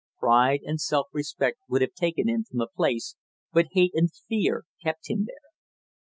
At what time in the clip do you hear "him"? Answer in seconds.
2.27-2.43, 5.11-5.25